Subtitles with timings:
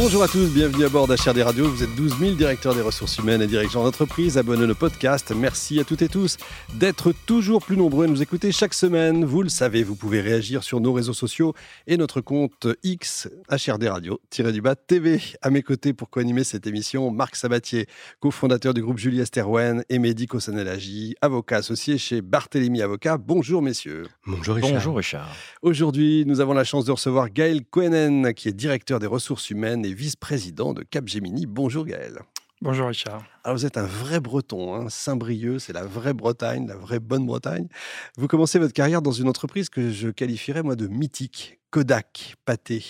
[0.00, 1.68] Bonjour à tous, bienvenue à bord d'HRD Radio.
[1.68, 4.38] Vous êtes 12 000 directeurs des ressources humaines et dirigeants d'entreprise.
[4.38, 5.32] Abonnez nos podcasts.
[5.32, 6.36] Merci à toutes et tous
[6.74, 9.24] d'être toujours plus nombreux à nous écouter chaque semaine.
[9.24, 11.52] Vous le savez, vous pouvez réagir sur nos réseaux sociaux
[11.88, 15.20] et notre compte X HRD Radio du bas TV.
[15.42, 17.88] À mes côtés pour co-animer cette émission, Marc Sabatier,
[18.20, 23.18] cofondateur du groupe Julie Esterwen et Mehdi Kosanelagi, avocat associé chez Barthélémy Avocat.
[23.18, 24.04] Bonjour messieurs.
[24.28, 24.74] Bonjour Richard.
[24.74, 25.34] Bonjour Richard.
[25.62, 29.87] Aujourd'hui, nous avons la chance de recevoir Gaël Koenen, qui est directeur des ressources humaines
[29.92, 31.46] vice-président de Capgemini.
[31.46, 32.18] Bonjour Gaël.
[32.60, 33.24] Bonjour Richard.
[33.44, 34.88] Alors vous êtes un vrai breton, hein.
[34.88, 37.68] Saint-Brieuc, c'est la vraie Bretagne, la vraie bonne Bretagne.
[38.16, 42.84] Vous commencez votre carrière dans une entreprise que je qualifierais moi de mythique, Kodak, Pâté.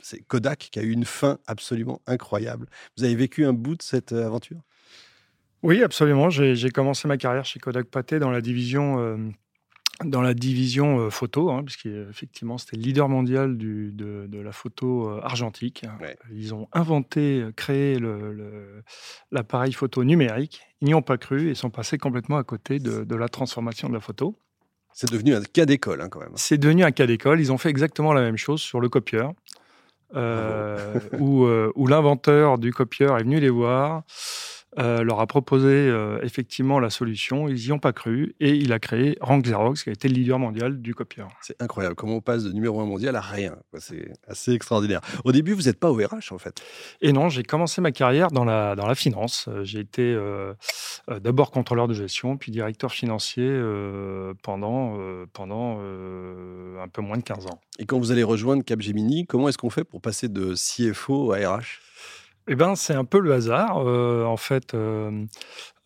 [0.00, 2.66] C'est Kodak qui a eu une fin absolument incroyable.
[2.98, 4.60] Vous avez vécu un bout de cette euh, aventure?
[5.62, 6.28] Oui, absolument.
[6.28, 9.16] J'ai commencé ma carrière chez Kodak Pâté dans la division euh,
[10.02, 15.08] dans la division euh, photo, hein, puisqu'effectivement c'était le leader mondial du, de, la photo
[15.08, 15.84] euh, argentique.
[16.32, 17.98] Ils ont inventé, euh, créé
[19.30, 20.62] l'appareil photo numérique.
[20.80, 23.94] Ils n'y ont pas cru et sont passés complètement à côté de, la transformation de
[23.94, 24.36] la photo.
[24.92, 26.32] C'est devenu un cas d'école hein, quand même.
[26.34, 27.40] C'est devenu un cas d'école.
[27.40, 29.32] Ils ont fait exactement la même chose sur le copieur,
[30.14, 34.02] où, où l'inventeur du copieur est venu les voir.
[34.78, 37.48] Euh, leur a proposé euh, effectivement la solution.
[37.48, 40.14] Ils n'y ont pas cru et il a créé Rank Xerox, qui a été le
[40.14, 41.28] leader mondial du copieur.
[41.42, 43.56] C'est incroyable comment on passe de numéro un mondial à rien.
[43.78, 45.00] C'est assez extraordinaire.
[45.24, 46.60] Au début, vous n'êtes pas au RH en fait.
[47.00, 49.46] Et non, j'ai commencé ma carrière dans la, dans la finance.
[49.48, 49.94] Euh, j'ai été
[51.08, 53.48] d'abord contrôleur de gestion, puis directeur financier
[54.42, 54.98] pendant,
[55.32, 57.60] pendant un peu moins de 15 ans.
[57.78, 61.56] Et quand vous allez rejoindre Capgemini, comment est-ce qu'on fait pour passer de CFO à
[61.56, 61.80] RH
[62.46, 63.78] eh ben, c'est un peu le hasard.
[63.78, 65.24] Euh, en fait, euh,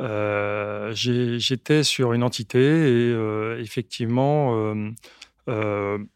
[0.03, 4.75] euh, j'étais sur une entité et effectivement,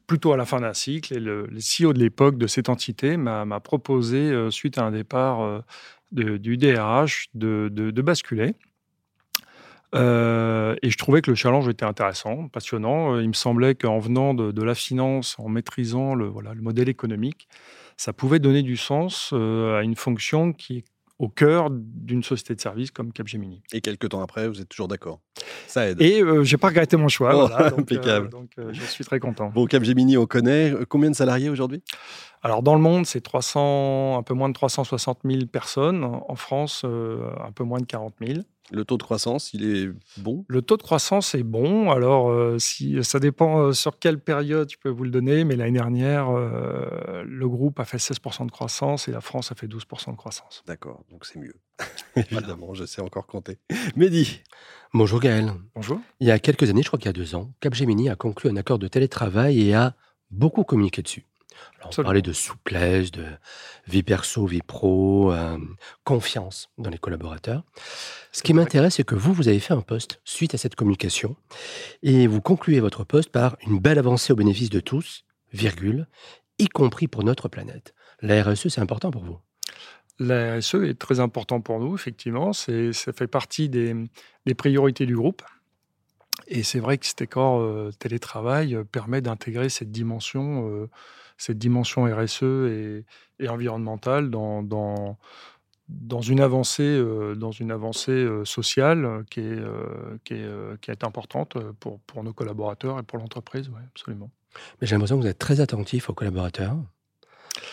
[0.06, 3.60] plutôt à la fin d'un cycle, et le, CEO de l'époque de cette entité m'a
[3.60, 5.62] proposé, suite à un départ
[6.10, 8.54] du DRH, de, basculer.
[9.94, 13.20] et je trouvais que le challenge était intéressant, passionnant.
[13.20, 17.48] Il me semblait qu'en venant de, la finance, en maîtrisant le, voilà, le modèle économique,
[18.02, 20.84] ça pouvait donner du sens euh, à une fonction qui est
[21.20, 23.62] au cœur d'une société de service comme Capgemini.
[23.72, 25.20] Et quelques temps après, vous êtes toujours d'accord
[25.68, 26.02] Ça aide.
[26.02, 27.30] Et je euh, j'ai pas regretté mon choix.
[27.36, 28.28] Oh, donc, impeccable.
[28.28, 29.50] donc je suis très content.
[29.50, 30.74] Bon, Capgemini, on connaît.
[30.88, 31.84] Combien de salariés aujourd'hui?
[32.42, 36.02] Alors dans le monde, c'est 300, un peu moins de 360 000 personnes.
[36.02, 38.40] En France, un peu moins de 40 000.
[38.70, 40.44] Le taux de croissance, il est bon?
[40.48, 41.90] Le taux de croissance est bon.
[41.90, 45.56] Alors, euh, si, ça dépend euh, sur quelle période je peux vous le donner, mais
[45.56, 49.66] l'année dernière, euh, le groupe a fait 16% de croissance et la France a fait
[49.66, 50.62] 12% de croissance.
[50.66, 51.56] D'accord, donc c'est mieux.
[52.16, 53.58] Évidemment, je sais encore compter.
[53.96, 54.42] Mehdi
[54.94, 55.52] Bonjour Gaël.
[55.74, 56.00] Bonjour.
[56.20, 58.48] Il y a quelques années, je crois qu'il y a deux ans, Capgemini a conclu
[58.50, 59.94] un accord de télétravail et a
[60.30, 61.26] beaucoup communiqué dessus
[61.84, 63.24] on parlait de souplesse, de
[63.86, 65.58] vie perso, vie pro, euh,
[66.04, 67.64] confiance dans les collaborateurs.
[68.32, 71.36] Ce qui m'intéresse, c'est que vous, vous avez fait un poste suite à cette communication
[72.02, 76.06] et vous concluez votre poste par une belle avancée au bénéfice de tous, virgule,
[76.58, 77.94] y compris pour notre planète.
[78.20, 79.38] La RSE, c'est important pour vous?
[80.18, 82.52] La RSE est très important pour nous, effectivement.
[82.52, 82.72] Ça
[83.12, 83.94] fait partie des,
[84.56, 85.42] priorités du groupe.
[86.48, 90.88] Et c'est vrai que cet accord euh, télétravail euh, permet d'intégrer cette dimension
[91.42, 93.04] cette dimension RSE et,
[93.48, 95.18] environnementale dans, dans,
[95.88, 100.92] dans, une avancée, euh, dans une avancée euh, sociale qui est, euh, qui, est, qui
[100.92, 104.30] est importante pour, pour nos collaborateurs et pour l'entreprise, oui, absolument.
[104.80, 106.76] Mais j'ai l'impression que vous êtes très attentif aux collaborateurs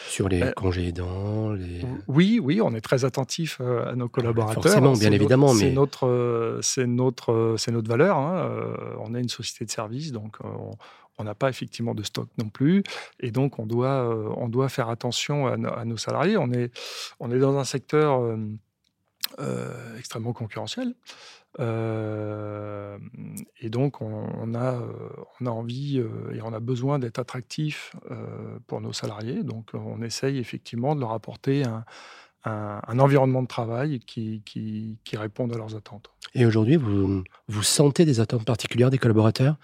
[0.10, 1.82] sur les congés aidants les...
[2.08, 4.64] Oui, oui, on est très attentif à nos collaborateurs.
[4.64, 5.54] Forcément, bien évidemment.
[5.54, 8.18] C'est notre, c'est notre, c'est notre valeur.
[8.18, 8.50] Hein.
[9.00, 10.72] On est une société de service, donc on,
[11.20, 12.82] on n'a pas effectivement de stock non plus.
[13.20, 16.38] Et donc, on doit, euh, on doit faire attention à, nos salariés.
[16.38, 16.72] On est,
[17.20, 18.38] on est dans un secteur euh,
[19.40, 20.94] euh, extrêmement concurrentiel.
[21.60, 24.80] et donc, on, a,
[25.40, 27.96] on a envie et on a besoin d'être attractif
[28.68, 29.44] pour nos salariés.
[29.44, 31.84] Donc, on essaye effectivement de leur apporter un,
[32.46, 36.10] un, environnement de travail qui, qui, qui, réponde à leurs attentes.
[36.34, 39.56] Et aujourd'hui, vous, vous sentez des attentes particulières des collaborateurs?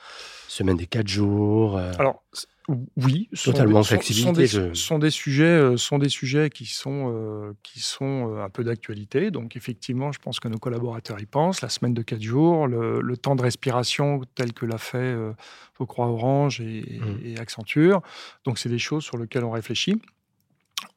[0.48, 2.24] Semaine des quatre jours euh, Alors,
[2.68, 3.86] oui, totalement des.
[3.86, 8.50] Sont, des, sont, des, sujets, euh, sont des sujets qui sont, euh, qui sont un
[8.50, 9.30] peu d'actualité.
[9.30, 11.62] Donc, effectivement, je pense que nos collaborateurs y pensent.
[11.62, 15.34] La semaine de quatre jours, le, temps de respiration tel que l'a fait euh,
[15.78, 17.26] Croix Orange et, mmh.
[17.26, 18.02] et Accenture.
[18.46, 20.02] Donc, c'est des choses sur lesquelles on réfléchit.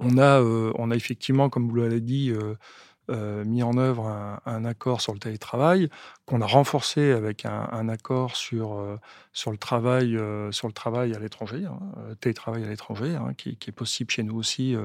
[0.01, 2.33] On a, on a effectivement, comme vous l'avez dit,
[3.09, 4.07] mis en œuvre
[4.45, 5.89] un, accord sur le télétravail
[6.27, 8.99] qu'on a renforcé avec un, accord sur,
[9.33, 10.19] sur, le travail,
[10.51, 11.79] sur le travail à l'étranger, hein,
[12.21, 14.77] télétravail à l'étranger, hein, qui, est possible chez nous aussi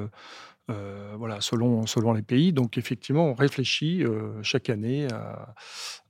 [0.69, 2.53] euh, voilà, selon, selon les pays.
[2.53, 5.07] Donc effectivement, on réfléchit euh, chaque année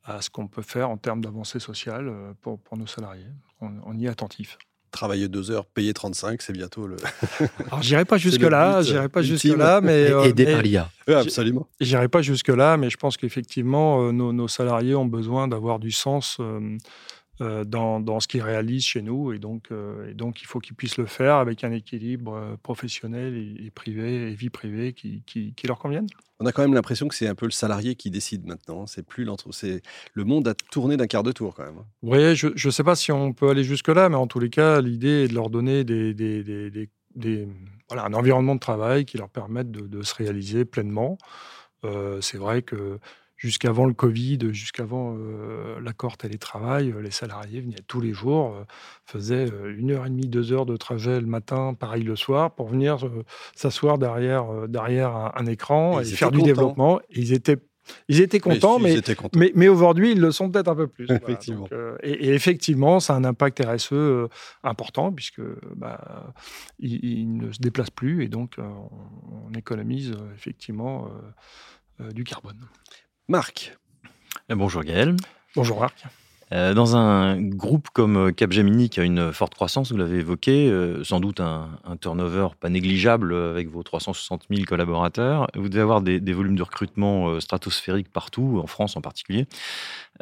[0.03, 3.25] à, ce qu'on peut faire en termes d'avancée sociale euh, pour, pour, nos salariés.
[3.61, 4.57] On, y est attentif.
[4.93, 6.95] Travailler deux heures, payer 35, c'est bientôt le.
[7.67, 10.11] Alors, j'irai pas jusque-là, j'irai pas jusque-là, mais.
[10.23, 10.89] Aider par l'IA.
[11.07, 11.67] absolument.
[11.81, 16.39] J'irai pas jusque-là, mais je pense qu'effectivement, nos, nos, salariés ont besoin d'avoir du sens
[17.43, 19.33] euh, dans, ce qu'ils réalisent chez nous.
[19.33, 22.55] Et donc, euh, et donc il faut qu'ils puissent le faire avec un équilibre euh,
[22.61, 26.07] professionnel et, privé et vie privée qui, qui, leur conviennent.
[26.39, 28.87] On a quand même l'impression que c'est un peu le salarié qui décide maintenant.
[28.87, 29.81] C'est plus c'est
[30.13, 31.83] le monde a tourné d'un quart de tour quand même.
[32.01, 34.49] Oui, je ne sais pas si on peut aller jusque là, mais en tous les
[34.49, 37.47] cas, l'idée est de leur donner des, des, des, des
[37.89, 41.17] voilà, un environnement de travail qui leur permette de, de se réaliser pleinement.
[42.21, 42.99] c'est vrai que
[43.43, 48.63] jusqu'avant le Covid, jusqu'avant euh, l'accord télétravail, euh, les salariés venaient tous les jours, euh,
[49.05, 52.69] faisaient une heure et demie, deux heures de trajet le matin, pareil le soir, pour
[52.69, 52.99] venir
[53.53, 57.01] s'asseoir derrière, derrière un, écran et, faire du développement.
[57.09, 57.57] ils étaient
[58.07, 58.95] ils étaient contents, mais,
[59.35, 61.05] mais, mais, aujourd'hui, ils le sont peut-être un peu plus.
[61.09, 61.67] Effectivement.
[62.01, 64.29] et, effectivement, ça a un impact RSE
[64.63, 65.41] important, puisque
[65.75, 66.33] bah,
[66.79, 71.09] ils, ne se déplacent plus, et donc on, économise effectivement
[72.13, 72.61] du carbone.
[73.29, 73.77] Marc.
[74.51, 75.15] Euh, bonjour Gaël.
[75.55, 76.03] Bonjour Marc.
[76.51, 80.69] Euh, dans un groupe comme euh, Capgemini qui a une forte croissance, vous l'avez évoqué,
[81.03, 81.69] sans doute un,
[82.01, 87.39] turnover pas négligeable avec vos 360 000 collaborateurs, vous devez avoir des, volumes de recrutement
[87.39, 89.47] stratosphériques partout, en France en particulier.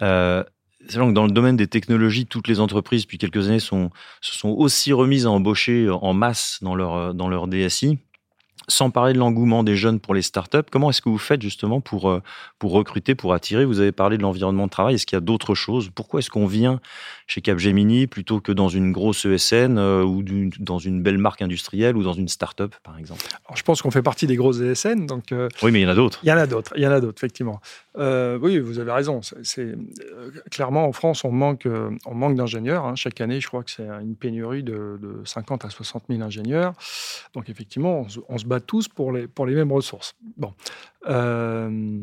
[0.01, 0.43] Euh,
[0.87, 3.89] c'est que dans le domaine des technologies, toutes les entreprises, depuis quelques années, sont,
[4.21, 7.99] se sont aussi remises à embaucher en masse dans leur, dans leur DSI
[8.71, 11.81] sans parler de l'engouement des jeunes pour les startups, comment est-ce que vous faites justement
[11.81, 12.21] pour, euh,
[12.57, 13.65] pour recruter, pour attirer?
[13.65, 14.95] Vous avez parlé de l'environnement de travail.
[14.95, 15.89] Est-ce qu'il y a d'autres choses?
[15.93, 16.79] Pourquoi est-ce qu'on vient
[17.27, 20.23] chez Capgemini plutôt que dans une grosse ESN euh, ou
[20.59, 23.23] dans une belle marque industrielle ou dans une startup, par exemple?
[23.53, 25.05] Je pense qu'on fait partie des grosses ESN.
[25.05, 26.19] Donc, euh, oui, mais il y en a d'autres.
[26.23, 27.59] Il y en a d'autres, il y en a d'autres, effectivement.
[27.97, 29.19] oui, vous avez raison.
[29.43, 29.75] C'est,
[30.49, 31.67] clairement, en France, on manque,
[32.05, 32.85] on manque d'ingénieurs.
[32.85, 32.95] Hein.
[32.95, 36.73] Chaque année, je crois que c'est une pénurie de, 50 à 60 000 ingénieurs.
[37.33, 40.15] Donc, effectivement, on, on se bat tous pour les, mêmes ressources.
[40.37, 40.53] Bon.
[41.07, 41.99] Euh,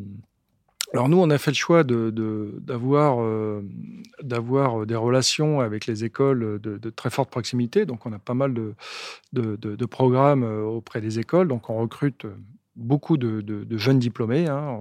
[0.94, 3.64] alors nous, on a fait le choix d'avoir de,
[4.22, 7.84] d'avoir des relations avec les écoles de, très forte proximité.
[7.84, 8.74] Donc on a pas mal de,
[9.32, 11.48] de, programmes auprès des écoles.
[11.48, 12.26] Donc on recrute
[12.78, 14.80] beaucoup de, jeunes diplômés, hein,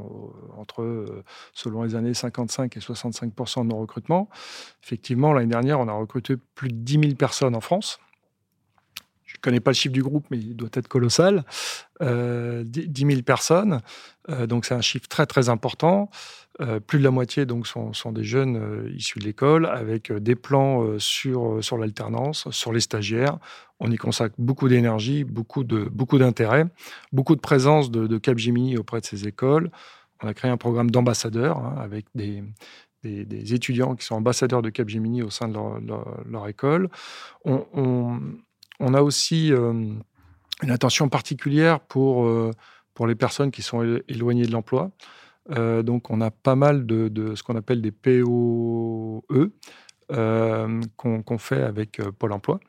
[0.57, 4.29] entre, selon les années, 55 et 65% de nos recrutements.
[4.83, 7.99] Effectivement, l'année dernière, on a recruté plus de 10 000 personnes en France
[9.37, 11.43] je connais pas le chiffre du groupe, mais il doit être colossal,
[12.01, 13.81] euh, 10 000 personnes.
[14.29, 16.09] Euh, donc c'est un chiffre très très important.
[16.59, 20.35] Euh, plus de la moitié donc sont, des jeunes euh, issus de l'école avec des
[20.35, 23.37] plans sur, sur l'alternance, sur les stagiaires.
[23.79, 26.65] On y consacre beaucoup d'énergie, beaucoup de beaucoup d'intérêt,
[27.11, 29.69] beaucoup de présence de, Capgemini auprès de ces écoles.
[30.23, 32.43] On a créé un programme d'ambassadeurs hein, avec des,
[33.03, 35.53] des, étudiants qui sont ambassadeurs de Capgemini au sein de
[36.27, 36.89] leur, école.
[37.45, 38.19] on
[38.93, 39.73] a aussi euh,
[40.63, 42.51] une attention particulière pour, euh,
[42.93, 44.91] pour les personnes qui sont éloignées de l'emploi.
[45.51, 49.23] Euh, donc, on a pas mal de, ce qu'on appelle des POE
[50.95, 52.59] qu'on fait avec Pôle emploi.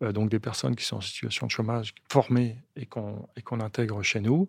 [0.00, 4.46] donc, des personnes qui sont en situation de chômage formées et qu'on intègre chez nous.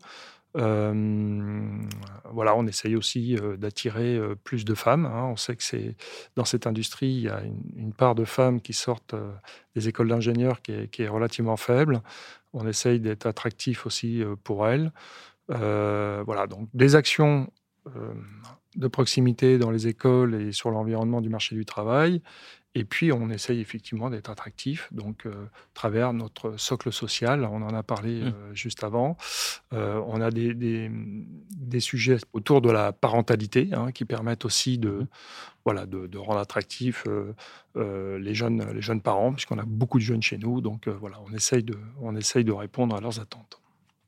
[0.55, 5.05] Voilà, on essaye aussi d'attirer plus de femmes.
[5.05, 5.29] Hein.
[5.31, 5.95] On sait que c'est
[6.35, 7.41] dans cette industrie, il y a
[7.75, 9.15] une, part de femmes qui sortent
[9.75, 12.01] des écoles d'ingénieurs qui, est, relativement faible.
[12.53, 14.91] On essaye d'être attractif aussi pour elles.
[15.47, 17.49] voilà, donc des actions
[18.75, 22.21] de proximité dans les écoles et sur l'environnement du marché du travail,
[22.75, 27.61] et puis, on essaye effectivement d'être attractif, donc euh, à travers notre socle social, on
[27.61, 28.27] en a parlé mmh.
[28.27, 29.15] euh, juste avant.
[29.73, 34.89] Euh, on a des, des, sujets autour de la parentalité hein, qui permettent aussi de,
[34.89, 35.07] mmh.
[35.65, 37.05] voilà, de, rendre attractifs
[37.75, 40.61] les, jeunes, les jeunes parents, puisqu'on a beaucoup de jeunes chez nous.
[40.61, 43.62] Donc voilà, on essaye, de, on essaye de répondre à leurs attentes.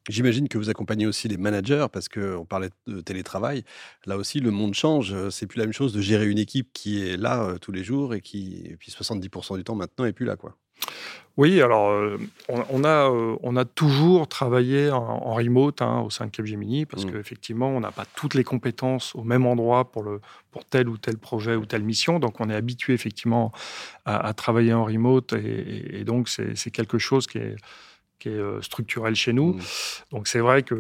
[0.07, 3.63] J'imagine que vous accompagnez aussi les managers parce qu'on parlait de télétravail.
[4.05, 5.15] Là aussi, le monde change.
[5.29, 7.83] C'est plus la même chose de gérer une équipe qui est là euh, tous les
[7.83, 10.55] jours et qui, et puis 70% du temps maintenant, est plus là, quoi.
[11.37, 16.27] Oui, alors euh, on, a, euh, on a toujours travaillé en, remote hein, au sein
[16.27, 17.11] de Capgemini parce mmh.
[17.11, 20.21] qu'effectivement, on n'a pas toutes les compétences au même endroit pour, le,
[20.51, 22.19] pour tel ou tel projet ou telle mission.
[22.19, 23.51] Donc, on est habitué effectivement
[24.05, 27.55] à, travailler en remote et donc c'est quelque chose qui est
[28.19, 29.53] qui est structurel chez nous.
[29.53, 29.61] Mmh.
[30.11, 30.75] Donc c'est vrai que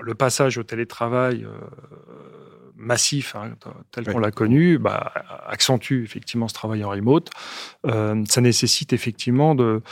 [0.00, 1.46] le, passage au télétravail
[2.76, 3.54] massif, hein,
[3.90, 5.12] tel qu'on l'a connu, bah,
[5.46, 7.30] accentue effectivement ce travail en remote.
[7.84, 9.82] ça nécessite effectivement de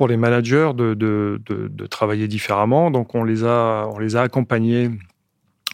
[0.00, 2.90] pour les managers de, de, de, travailler différemment.
[2.90, 4.90] Donc on les a, on les a accompagnés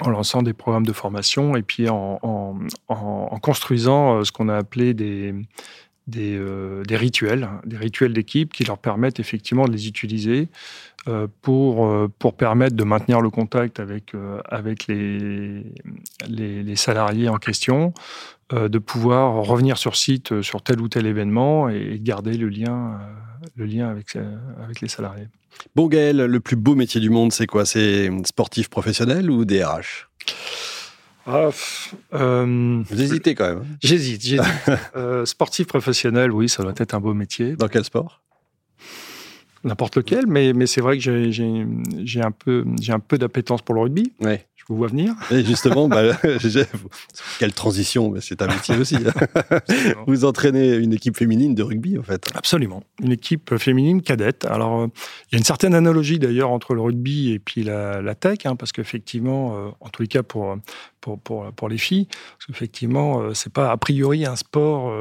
[0.01, 4.49] en lançant des programmes de formation et puis en, en, en, construisant euh, ce qu'on
[4.49, 5.33] a appelé des,
[6.07, 10.49] des, euh, des, rituels, des rituels d'équipe qui leur permettent effectivement de les utiliser
[11.09, 14.13] euh, pour, pour permettre de maintenir le contact avec,
[14.49, 15.63] avec les,
[16.29, 17.93] les, salariés en question,
[18.53, 23.01] de pouvoir revenir sur site sur tel ou tel événement et garder le lien
[23.55, 25.29] le lien avec, euh, avec les salariés.
[25.75, 27.65] Bon Gaël, le plus beau métier du monde, c'est quoi?
[27.65, 30.09] C'est sportif professionnel ou DRH
[31.27, 31.51] ah,
[32.15, 33.59] euh, Vous hésitez quand même.
[33.59, 34.43] Hein j'hésite, j'hésite.
[34.97, 37.57] Euh, sportif professionnel, oui, ça doit être un beau métier.
[37.57, 38.23] Dans quel sport?
[39.67, 43.83] N'importe lequel, mais, mais c'est vrai que j'ai un peu, un peu d'appétence pour le
[43.83, 44.13] rugby.
[44.21, 45.15] Ouais vous vois venir.
[45.31, 46.03] Et justement, bah,
[47.39, 48.97] quelle transition, c'est un métier aussi.
[50.07, 52.29] Vous entraînez une équipe féminine de rugby, en fait.
[52.35, 54.45] Absolument, une équipe féminine cadette.
[54.45, 54.87] Alors, euh,
[55.31, 58.57] il y a une certaine analogie d'ailleurs entre le rugby et puis la, tech, hein,
[58.57, 60.57] parce qu'effectivement, euh, en tous les cas pour,
[61.01, 64.93] pour, pour, pour les filles, parce qu'effectivement, euh, c'est pas a priori un sport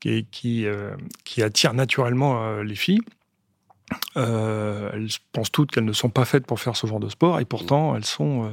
[0.00, 0.66] qui, qui,
[1.24, 3.00] qui attire naturellement les filles.
[4.16, 7.38] Euh, elles pensent toutes qu'elles ne sont pas faites pour faire ce genre de sport
[7.38, 8.44] et pourtant elles sont.
[8.44, 8.48] Euh,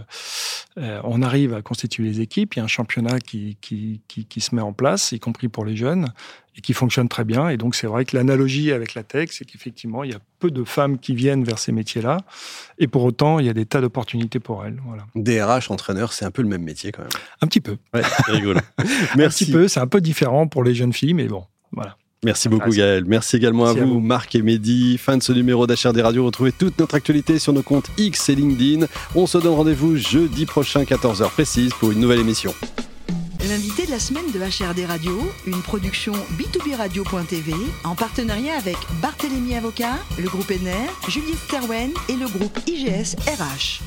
[0.77, 2.53] euh, on arrive à constituer les équipes.
[2.55, 5.65] Il y a un championnat qui, qui, qui, se met en place, y compris pour
[5.65, 6.07] les jeunes,
[6.57, 7.49] et qui fonctionne très bien.
[7.49, 10.51] Et donc c'est vrai que l'analogie avec la tech, c'est qu'effectivement il y a peu
[10.51, 12.17] de femmes qui viennent vers ces métiers-là,
[12.77, 14.79] et pour autant il y a des tas d'opportunités pour elles.
[14.85, 15.05] Voilà.
[15.15, 17.11] DRH, entraîneur, c'est un peu le même métier quand même.
[17.41, 17.77] Un petit peu.
[17.93, 18.59] Ouais, rigolo.
[19.15, 19.43] Merci.
[19.43, 19.67] Un petit peu.
[19.67, 21.97] C'est un peu différent pour les jeunes filles, mais bon, voilà.
[22.23, 23.03] Merci beaucoup Gaël.
[23.05, 24.97] Merci également à, vous, Marc et Mehdi.
[24.97, 26.25] Fin de ce numéro d'HRD Radio.
[26.25, 28.87] Retrouvez toute notre actualité sur nos comptes X et LinkedIn.
[29.15, 32.53] On se donne rendez-vous jeudi prochain 14h précise pour une nouvelle émission.
[33.49, 37.53] L'invité de la semaine de HRD Radio, une production b2b radio.tv
[37.83, 43.81] en partenariat avec Barthélémy Avocat, le groupe NR, Juliette Sterwen et le groupe IGS RH.